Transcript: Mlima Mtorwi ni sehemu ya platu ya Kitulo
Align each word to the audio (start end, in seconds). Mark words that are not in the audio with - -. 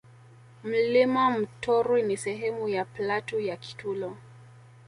Mlima 0.63 1.29
Mtorwi 1.31 2.03
ni 2.03 2.17
sehemu 2.17 2.69
ya 2.69 2.85
platu 2.85 3.39
ya 3.39 3.57
Kitulo 3.57 4.17